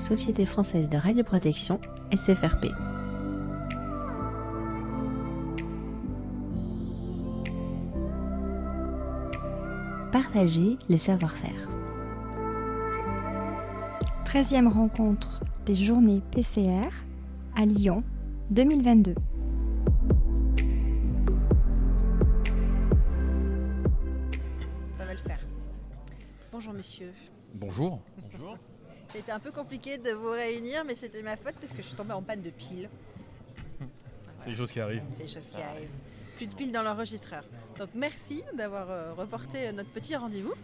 [0.00, 1.80] Société française de radioprotection,
[2.12, 2.66] SFRP.
[10.12, 11.68] Partager le savoir-faire.
[14.24, 16.88] 13e rencontre des journées PCR
[17.56, 18.02] à Lyon
[18.50, 19.14] 2022.
[24.96, 25.40] Ça va le faire.
[26.52, 27.12] Bonjour monsieur.
[27.54, 28.00] Bonjour.
[28.22, 28.56] Bonjour.
[29.08, 31.96] C'était un peu compliqué de vous réunir, mais c'était ma faute parce que je suis
[31.96, 32.88] tombée en panne de piles.
[34.40, 35.02] C'est des choses qui arrivent.
[35.14, 35.90] C'est des choses qui arrivent.
[36.36, 37.42] Plus de piles dans l'enregistreur.
[37.78, 40.54] Donc merci d'avoir euh, reporté notre petit rendez-vous.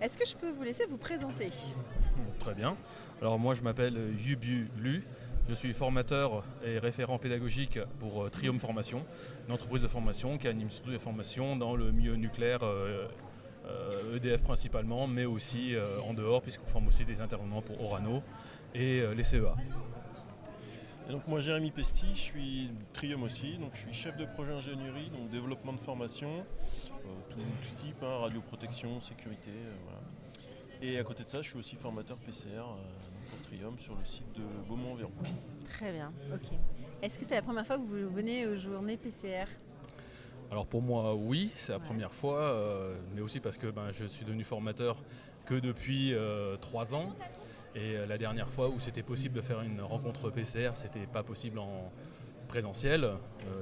[0.00, 1.50] Est-ce que je peux vous laisser vous présenter?
[2.38, 2.76] Très bien.
[3.20, 5.04] Alors moi je m'appelle Yubu Lu.
[5.50, 9.04] Je suis formateur et référent pédagogique pour euh, Trium Formation,
[9.48, 13.08] une entreprise de formation qui anime surtout des formations dans le milieu nucléaire, euh, euh,
[14.14, 18.22] EDF principalement, mais aussi euh, en dehors, puisqu'on forme aussi des intervenants pour Orano
[18.74, 19.54] et euh, les CEA.
[21.08, 24.52] Et donc moi Jérémy Pesti, je suis Trium aussi, donc je suis chef de projet
[24.52, 30.00] ingénierie, donc développement de formation, euh, tout, tout type, hein, radioprotection, sécurité, euh, voilà.
[30.82, 32.76] Et à côté de ça, je suis aussi formateur PCR euh,
[33.28, 35.10] pour Trium sur le site de Beaumont-Environ.
[35.64, 36.56] Très bien, ok.
[37.02, 39.46] Est-ce que c'est la première fois que vous venez aux journées PCR
[40.50, 41.84] Alors pour moi oui, c'est la Ouais.
[41.84, 44.96] première fois, euh, mais aussi parce que ben, je suis devenu formateur
[45.46, 47.14] que depuis euh, trois ans.
[47.76, 51.22] Et euh, la dernière fois où c'était possible de faire une rencontre PCR, c'était pas
[51.22, 51.92] possible en
[52.48, 53.04] présentiel.
[53.04, 53.16] Euh,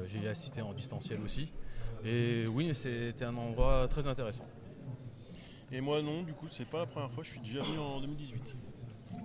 [0.06, 1.52] J'ai assisté en distanciel aussi.
[2.06, 4.46] Et oui, c'était un endroit très intéressant.
[5.70, 8.00] Et moi non, du coup c'est pas la première fois, je suis déjà venu en
[8.00, 8.56] 2018.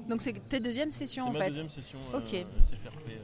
[0.09, 1.47] Donc c'est tes deuxième session en ma fait.
[1.49, 2.33] deuxième session Ok.
[2.33, 3.19] euh, euh, ouais.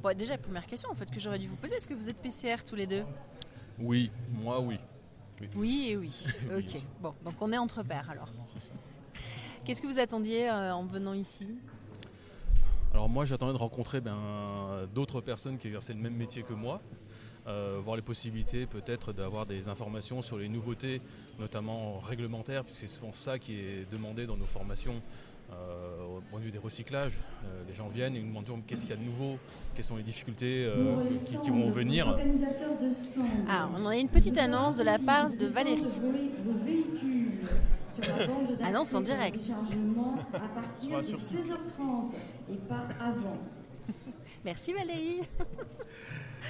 [0.00, 1.74] Bon, déjà, première question en fait que j'aurais dû vous poser.
[1.76, 3.02] Est-ce que vous êtes PCR tous les deux?
[3.78, 4.78] Oui, moi oui.
[5.56, 6.26] Oui et oui.
[6.50, 6.82] Oui Ok.
[7.00, 8.28] Bon, donc on est entre pairs alors.
[9.64, 11.48] Qu'est-ce que vous attendiez euh, en venant ici?
[12.92, 14.16] Alors moi j'attendais de rencontrer ben,
[14.94, 16.80] d'autres personnes qui exerçaient le même métier que moi,
[17.46, 21.02] euh, voir les possibilités peut-être d'avoir des informations sur les nouveautés,
[21.38, 25.02] notamment réglementaires, puisque c'est souvent ça qui est demandé dans nos formations
[25.50, 27.18] au point de vue des recyclages.
[27.44, 29.38] Euh, les gens viennent et nous demandent toujours qu'est-ce qu'il y a de nouveau,
[29.74, 30.96] quelles sont les difficultés euh,
[31.26, 32.16] qui, qui vont venir?
[33.48, 36.00] Ah, on a une petite annonce de la part de Valérie.
[38.62, 39.38] Annonce en direct.
[44.44, 45.20] Merci Valérie.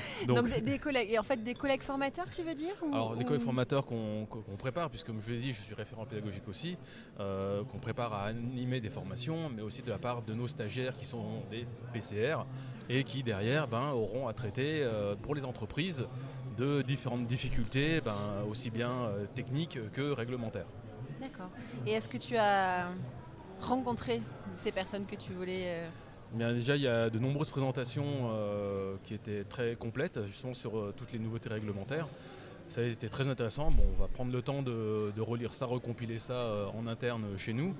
[0.26, 2.94] Donc, Donc, des, des collègues, et en fait des collègues formateurs, tu veux dire ou-
[2.94, 4.26] Alors, ou- collègues formateurs qu'on
[4.58, 6.76] prépare, puisque comme je l'ai dit, je suis référent pédagogique aussi,
[7.20, 10.94] euh, qu'on prépare à animer des formations, mais aussi de la part de nos stagiaires
[10.96, 12.38] qui sont des PCR
[12.88, 16.04] et qui derrière ben, auront à traiter euh, pour les entreprises
[16.58, 18.16] de différentes difficultés, ben,
[18.48, 20.66] aussi bien euh, techniques que réglementaires.
[21.20, 21.48] D'accord.
[21.86, 22.88] Et est-ce que tu as
[23.60, 24.20] rencontré
[24.56, 25.80] ces personnes que tu voulais
[26.34, 30.76] Bien, déjà, il y a de nombreuses présentations euh, qui étaient très complètes, justement sur
[30.78, 32.08] euh, toutes les nouveautés réglementaires.
[32.68, 33.70] Ça a été très intéressant.
[33.70, 37.24] Bon, on va prendre le temps de, de relire ça, recompiler ça euh, en interne
[37.36, 37.74] chez nous,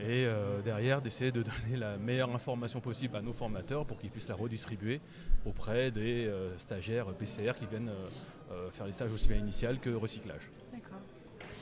[0.00, 4.10] et euh, derrière d'essayer de donner la meilleure information possible à nos formateurs pour qu'ils
[4.10, 5.00] puissent la redistribuer
[5.46, 8.08] auprès des euh, stagiaires PCR qui viennent euh,
[8.52, 10.50] euh, faire les stages aussi bien initial que recyclage.
[10.72, 10.98] D'accord.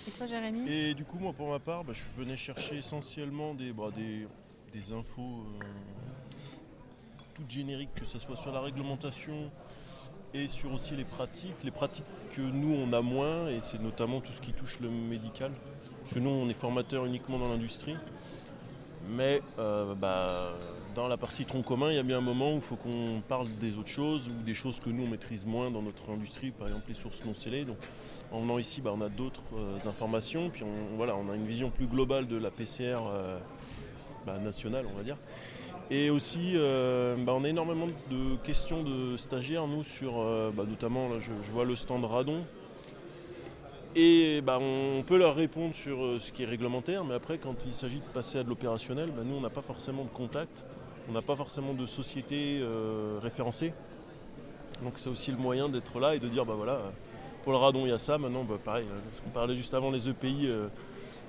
[0.08, 0.68] Et toi Jérémy?
[0.68, 4.26] Et du coup, moi, pour ma part, bah, je venais chercher essentiellement des, bah, des,
[4.72, 5.44] des infos
[7.42, 9.50] toutes génériques, que ce soit sur la réglementation
[10.32, 11.64] et sur aussi les pratiques.
[11.64, 12.04] Les pratiques
[12.34, 15.50] que nous, on a moins, et c'est notamment tout ce qui touche le médical.
[16.02, 17.96] Parce que nous, on est formateur uniquement dans l'industrie.
[19.08, 20.52] Mais euh, bah,
[20.94, 23.20] dans la partie tronc commun, il y a bien un moment où il faut qu'on
[23.26, 26.52] parle des autres choses ou des choses que nous, on maîtrise moins dans notre industrie,
[26.52, 27.64] par exemple les sources non scellées.
[27.64, 27.78] Donc,
[28.30, 31.46] en venant ici, bah, on a d'autres euh, informations, puis on, voilà, on a une
[31.46, 33.38] vision plus globale de la PCR euh,
[34.24, 35.16] bah, nationale, on va dire.
[35.90, 40.64] Et aussi, euh, bah, on a énormément de questions de stagiaires, nous, sur euh, bah,
[40.66, 42.44] notamment, je, vois le stand Radon.
[43.94, 47.66] Et bah, on peut leur répondre sur euh, ce qui est réglementaire, mais après, quand
[47.66, 50.64] il s'agit de passer à de l'opérationnel, nous, on n'a pas forcément de contact,
[51.10, 52.62] on n'a pas forcément de société
[53.20, 53.74] référencée.
[54.82, 56.80] Donc, c'est aussi le moyen d'être là et de dire, bah voilà,
[57.42, 58.18] pour le radon, il y a ça.
[58.18, 60.48] Maintenant, pareil, parce qu'on parlait juste avant les EPI,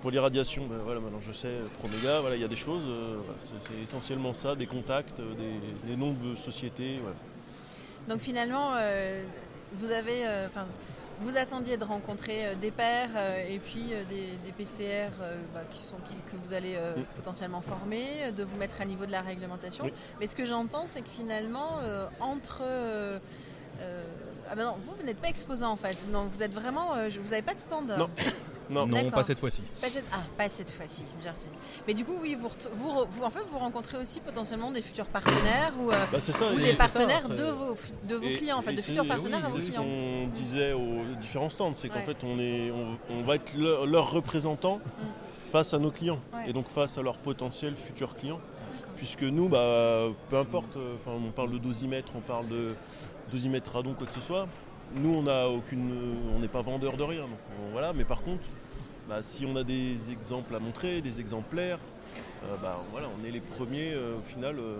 [0.04, 2.84] pour l'irradiation, bah, voilà, maintenant je sais, Proméga, voilà, il y a des choses.
[2.86, 3.22] euh,
[3.62, 7.00] c'est, essentiellement ça, des contacts, euh, des, des noms de sociétés.
[7.02, 7.16] voilà.
[8.10, 9.24] Donc finalement, euh,
[9.80, 10.50] vous avez, euh,
[11.22, 13.12] vous attendiez de rencontrer des pairs
[13.50, 15.08] et puis des, des PCR
[15.54, 17.04] bah, qui sont, qui- que vous allez Mm.
[17.16, 19.86] potentiellement former, de vous mettre à niveau de la réglementation.
[19.86, 19.94] Oui.
[20.20, 21.78] Mais ce que j'entends, c'est que finalement,
[22.20, 22.62] entre
[24.52, 25.98] ah ben non, vous, vous n'êtes pas exposant en fait.
[26.12, 26.90] Non, vous êtes vraiment,
[27.24, 27.96] vous n'avez pas de stand.
[27.98, 28.10] Non.
[28.70, 28.88] Non.
[29.12, 29.62] Pas cette fois-ci.
[29.82, 30.06] Pas cette...
[30.12, 31.52] Ah, pas cette fois-ci, j'ai retenu.
[31.88, 34.82] Mais du coup, oui, vous, vous, re- vous- en fait, vous rencontrez aussi potentiellement des
[34.82, 36.34] futurs partenaires ou, euh, Bah, ça.
[36.54, 37.76] ou des ça, partenaires de vos,
[38.08, 39.84] de vos et- clients, en fait, de futurs partenaires oui, à vos c'est ce clients.
[39.84, 42.02] qu'on disait aux différents stands, c'est qu'en Ouais.
[42.04, 44.80] fait on, est, on, on va être leur, leur représentant
[45.52, 46.36] face à nos clients Mm.
[46.38, 46.50] Ouais.
[46.50, 48.40] et donc face à leurs potentiels futurs clients.
[48.96, 52.76] Puisque nous, bah, peu importe, euh, enfin, on parle de dosimètre, on parle de
[53.32, 54.48] dosimètre radon, quoi que ce soit.
[54.96, 55.92] Nous, on n'a aucune,
[56.36, 57.22] on n'est pas vendeur de rien.
[57.22, 57.94] Donc, on- voilà.
[57.94, 58.44] Mais par contre,
[59.10, 61.80] bah, si on a des exemples à montrer, des exemplaires,
[62.44, 64.76] euh, bah, voilà, on est les premiers euh, au final euh,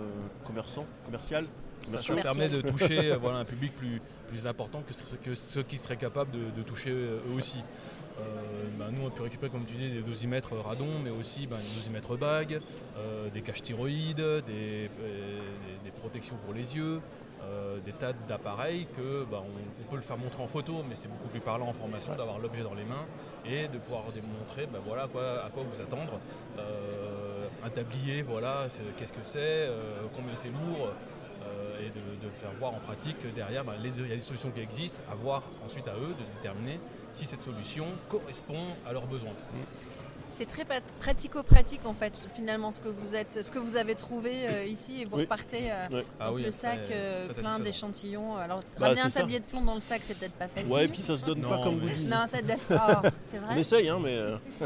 [0.46, 1.44] commerçants, commercial,
[1.86, 5.34] Ça, ça permet de toucher euh, voilà, un public plus, plus important que, ce- que
[5.34, 7.58] ceux qui seraient capables de, de toucher euh, eux aussi.
[8.20, 8.22] Euh,
[8.78, 11.76] bah, nous, on peut récupérer, comme tu disais, des dosimètres radon, mais aussi bah, des
[11.76, 12.60] dosimètres bagues,
[12.96, 17.00] euh, des caches thyroïdes, des, euh, des- des protections pour les yeux,
[17.44, 20.94] euh, des tas d'appareils que bah, on, on peut le faire montrer en photo, mais
[20.96, 23.06] c'est beaucoup plus parlant en formation d'avoir l'objet dans les mains
[23.44, 26.20] et de pouvoir démontrer bah, voilà, à, quoi, à quoi vous attendre.
[26.58, 30.88] Euh, un tablier, voilà, qu'est-ce que c'est, euh, combien c'est lourd,
[31.80, 34.50] et de, de faire voir en pratique que derrière, bah, il y a des solutions
[34.50, 36.78] qui existent, à voir ensuite à eux de se déterminer
[37.12, 39.32] si cette solution correspond à leurs besoins.
[40.30, 40.64] C'est très
[41.00, 45.02] pratico-pratique en fait, finalement, ce que vous êtes, ce que vous avez trouvé euh, ici
[45.02, 45.22] et vous Oui.
[45.22, 46.02] repartez euh.
[46.18, 48.36] Ah oui, le sac euh, plein d'échantillons.
[48.36, 49.20] Alors, Bah, ramener un ça.
[49.20, 50.70] tablier de plomb dans le sac, c'est peut-être pas facile.
[50.72, 52.10] Ouais, et puis ça se donne pas comme mais- vous dites.
[52.10, 53.60] Non, ça te donne- oh, c'est On vrai.
[53.60, 54.36] essaye, hein, mais euh,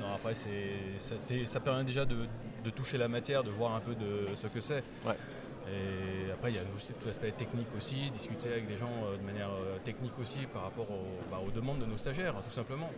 [0.00, 1.14] Non, après, c'est- ça,
[1.46, 2.16] ça permet déjà de,
[2.64, 4.84] de toucher la matière, de voir un peu de ce que c'est.
[5.04, 5.16] Ouais.
[5.70, 9.16] Et après, il y a aussi tout l'aspect technique aussi, discuter avec des gens euh,
[9.18, 12.50] de manière euh, technique aussi par rapport au- bah, aux demandes de nos stagiaires, tout
[12.54, 12.88] simplement.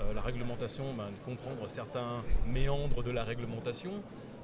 [0.00, 3.90] Euh, la réglementation, ben, de comprendre certains méandres de la réglementation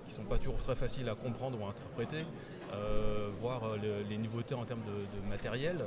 [0.06, 2.24] qui ne sont pas toujours très faciles à comprendre ou à interpréter.
[2.74, 5.78] Euh, voir euh, le- les nouveautés en termes de, de matériel,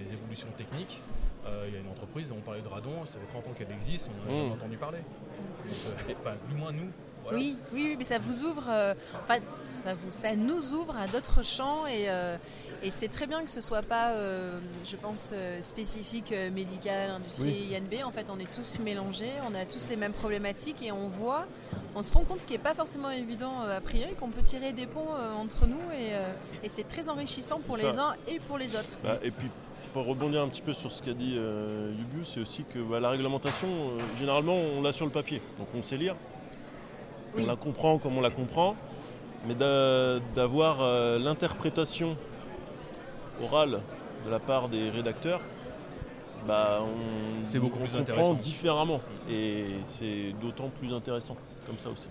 [0.00, 1.00] les, évolutions techniques.
[1.46, 3.52] Euh, Il y a une entreprise dont on parlait de Radon, ça fait 30 ans
[3.58, 4.40] qu'elle existe, on n'a Mmh.
[4.42, 4.98] jamais entendu parler.
[4.98, 6.88] Donc, euh, enfin, du moins nous.
[7.24, 7.38] Voilà.
[7.38, 8.94] Oui, oui, oui, mais ça vous ouvre, euh,
[9.24, 9.40] enfin,
[9.72, 12.36] ça, vous, ça nous ouvre à d'autres champs et, euh,
[12.82, 18.04] et c'est très bien que ce soit pas, euh, je pense, spécifique médical, industrie, INB.
[18.04, 21.46] En fait, on est tous mélangés, on a tous les mêmes problématiques et on voit,
[21.94, 24.72] on se rend compte, ce qui n'est pas forcément évident a priori, qu'on peut tirer
[24.72, 26.12] des ponts entre nous et,
[26.64, 28.92] et c'est très enrichissant pour les uns et pour les autres.
[29.02, 29.48] bah, et puis
[29.94, 32.98] pour rebondir un petit peu sur ce qu'a dit euh, Yugu, c'est aussi que bah,
[32.98, 36.16] la réglementation, euh, généralement, on l'a sur le papier, donc on sait lire,
[37.36, 37.42] Oui.
[37.44, 38.76] on la comprend comme on la comprend,
[39.46, 42.16] mais d'a- d'avoir euh, l'interprétation
[43.42, 43.80] orale
[44.24, 45.40] de la part des rédacteurs,
[46.46, 48.34] bah, on, C'est beaucoup on plus comprend intéressant.
[48.34, 51.36] différemment, et c'est d'autant plus intéressant
[51.66, 52.08] comme ça aussi.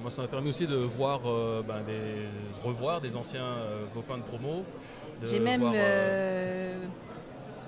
[0.00, 2.28] Moi, ça m'a permis aussi de voir, euh, ben, des,
[2.62, 4.62] revoir des anciens euh, copains de promo.
[5.20, 6.76] de J'ai même voir, euh, euh,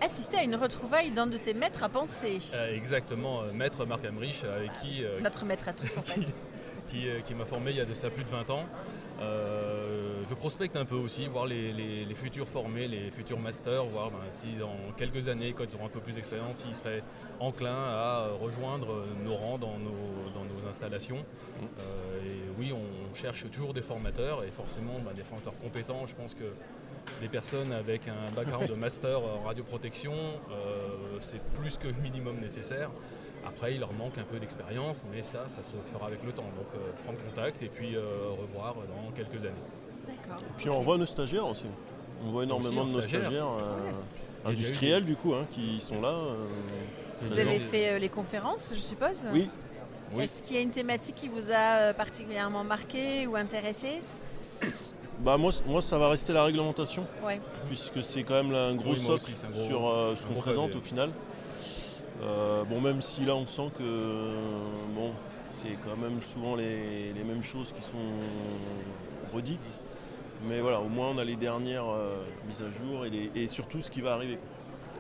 [0.01, 2.39] assisté à une retrouvaille d'un de tes maîtres à penser.
[2.55, 6.21] euh, exactement, euh, maître Marc Amrich, avec qui, euh, Notre maître à tous en fait.
[6.89, 8.65] qui, euh, qui m'a formé il y a de ça plus de 20 ans.
[9.23, 13.85] Euh, je prospecte un peu aussi, voir les, les- les futurs formés, les futurs masters,
[13.87, 17.03] voir ben, si dans quelques années, quand ils auront un peu plus d'expérience, s'ils seraient
[17.41, 21.25] enclins à euh, rejoindre euh, nos rangs dans nos, dans nos installations.
[21.81, 26.07] Euh, et oui, on cherche toujours des formateurs et forcément ben, des formateurs compétents.
[26.07, 26.45] Je pense que
[27.21, 32.39] des personnes avec un background de master en radioprotection, euh, c'est plus que le minimum
[32.41, 32.91] nécessaire.
[33.47, 36.43] Après, il leur manque un peu d'expérience, mais ça, ça se fera avec le temps.
[36.57, 38.03] Donc, euh, prendre contact et puis euh,
[38.41, 39.55] revoir dans quelques années.
[40.09, 40.43] D'accord.
[40.59, 41.67] Puis on voit nos stagiaires aussi.
[42.25, 43.21] On voit énormément en de nos stagiaire.
[43.23, 46.09] stagiaires euh, industriels du coup hein, qui sont là.
[46.11, 46.35] euh,
[47.23, 49.27] Vous avez fait euh, les conférences, je suppose?
[49.33, 49.49] Oui,
[50.13, 50.25] Oui.
[50.25, 54.01] Est-ce qu'il y a une thématique qui vous a particulièrement marqué ou intéressé?
[55.21, 57.41] Bah moi, moi ça va rester la réglementation Ouais.
[57.69, 60.15] puisque c'est quand même là un gros Oui, socle aussi, c'est un gros- sur euh,
[60.17, 61.11] ce qu'on présente au final.
[62.23, 63.83] Euh, bon même si là on sent que
[64.95, 65.11] bon
[65.51, 69.81] c'est quand même souvent les, les mêmes choses qui sont redites.
[70.49, 73.49] Mais voilà, au moins on a les dernières euh, mises à jour et, les- et
[73.49, 74.39] surtout ce qui va arriver.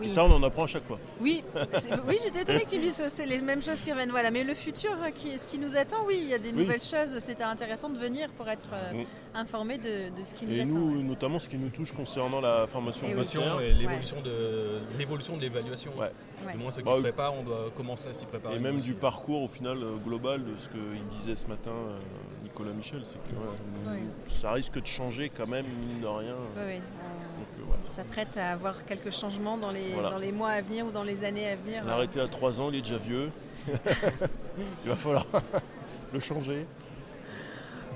[0.00, 0.06] Oui.
[0.06, 0.98] Et ça on en apprend à chaque fois.
[1.20, 1.42] Oui,
[2.08, 4.10] oui j'étais étonnée que tu me dises que c'est les mêmes choses qui reviennent.
[4.10, 4.30] Voilà.
[4.30, 6.62] Mais le futur, euh, qui, ce qui nous attend, oui, il y a des Oui.
[6.62, 7.18] nouvelles choses.
[7.18, 9.02] C'était intéressant de venir pour être euh,
[9.34, 10.76] informé de, de ce qui nous Et attend.
[10.78, 11.02] nous, ouais.
[11.02, 15.92] notamment ce qui nous touche concernant la formation Et et l'évolution de l'évolution de l'évaluation.
[15.98, 16.10] Ouais.
[16.46, 16.52] Ouais.
[16.52, 18.56] Du moins ceux qui Bah, se préparent, on doit commencer à s'y préparer.
[18.56, 18.86] Et même aussi.
[18.88, 21.98] du parcours au final euh, global de ce qu'il disait ce matin euh,
[22.44, 24.00] Nicolas Michel, c'est que ouais, Ouais.
[24.26, 26.34] ça risque de changer quand même, mine de rien.
[26.56, 26.76] Ouais, ouais.
[26.76, 27.80] Donc, euh, voilà.
[27.80, 30.10] On s'apprête à avoir quelques changements dans les, Voilà.
[30.10, 31.84] dans les mois à venir ou dans les années à venir.
[31.84, 33.30] L'arrêter à 3 ans, il est déjà vieux.
[34.84, 35.26] il va falloir
[36.12, 36.66] le changer.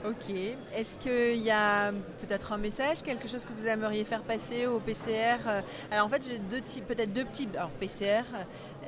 [0.02, 0.35] Ok.
[0.75, 4.80] Est-ce qu'il y a peut-être un message, quelque chose que vous aimeriez faire passer au
[4.80, 7.54] PCR euh, Alors en fait, j'ai deux types, peut-être deux types.
[7.54, 8.23] Alors PCR,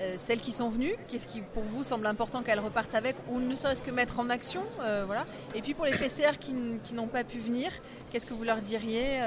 [0.01, 3.41] euh, celles qui sont venues, qu'est-ce qui pour vous semble important qu'elles repartent avec, ou
[3.41, 5.05] ne serait-ce que mettre en action, euh.
[5.55, 6.55] Et puis pour les PCR qui,
[6.95, 7.71] n'ont pas pu venir,
[8.11, 9.21] qu'est-ce que vous leur diriez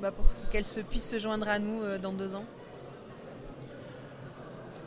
[0.00, 2.44] bah, pour qu'elles se puissent se joindre à nous dans deux ans?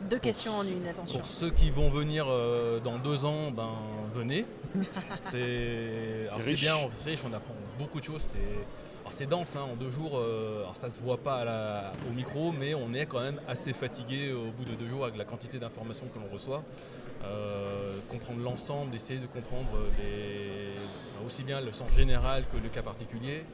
[0.08, 1.18] Deux questions en une, attention.
[1.18, 3.74] Pour ceux qui vont venir euh, dans deux ans, ben
[4.14, 4.44] venez.
[5.30, 8.24] c'est bien, on apprend beaucoup de choses.
[9.10, 10.12] C'est dense hein, en deux jours.
[10.14, 14.32] Euh, alors ça se voit pas au micro, mais on est quand même assez fatigué
[14.32, 16.62] au bout de deux jours avec la quantité d'informations que l'on reçoit.
[17.24, 19.70] Euh, comprendre l'ensemble, d'essayer de comprendre
[21.26, 23.44] aussi bien le sens général que le cas particulier.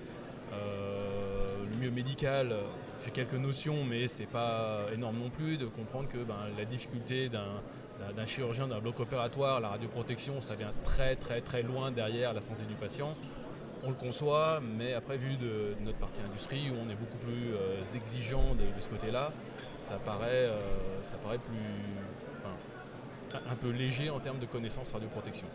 [0.53, 2.55] le mieux médical,
[3.05, 7.29] j'ai quelques notions, mais c'est pas énorme non plus, de comprendre que ben, la difficulté
[7.29, 12.41] d'un chirurgien, d'un bloc opératoire, la radioprotection, ça vient très très très loin derrière la
[12.41, 13.15] santé du patient.
[13.83, 17.53] On le conçoit, mais après, vu de, notre partie industrie, où on est beaucoup plus
[17.53, 19.31] euh, exigeant de, ce côté-là,
[19.79, 20.59] ça paraît, euh,
[21.03, 21.55] ça paraît plus,
[23.51, 25.47] un peu léger en termes de connaissances radioprotection.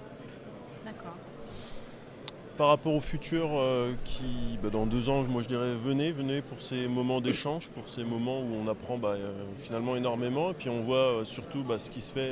[2.60, 6.42] Par rapport au futur, euh, qui, bah, dans deux ans, moi je dirais venez, venez
[6.42, 10.54] pour ces moments d'échange, pour ces moments où on apprend bah, euh, finalement énormément, et
[10.54, 12.32] puis on voit euh, surtout bah, ce qui se fait.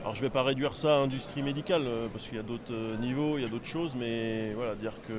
[0.00, 1.82] alors je ne vais pas réduire ça à industrie médicale,
[2.12, 5.12] parce qu'il y a d'autres niveaux, il y a d'autres choses, mais voilà, dire que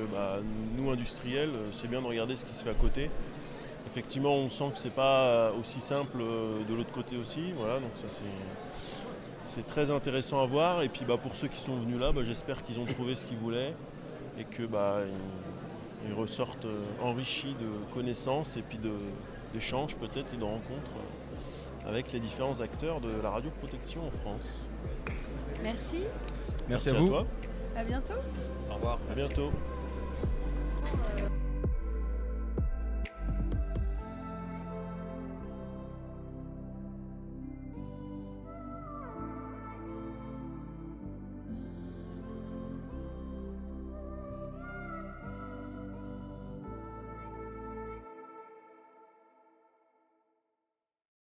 [0.76, 3.10] nous industriels, c'est bien de regarder ce qui se fait à côté.
[3.86, 8.08] Effectivement, on sent que c'est pas aussi simple de l'autre côté aussi, voilà, donc ça
[9.40, 10.82] c'est très intéressant à voir.
[10.82, 13.72] Et puis pour ceux qui sont venus là, j'espère qu'ils ont trouvé ce qu'ils voulaient
[14.38, 15.00] et que bah,
[16.06, 18.78] ils, ressortent euh, enrichis de connaissances et puis
[19.52, 24.66] d'échanges peut-être et de rencontres euh, avec les différents acteurs de la radioprotection en France.
[25.62, 26.04] Merci.
[26.68, 27.08] Merci, à, vous.
[27.08, 27.26] toi.
[27.76, 28.14] À bientôt.
[28.70, 28.98] Au revoir.
[29.10, 29.50] À bientôt.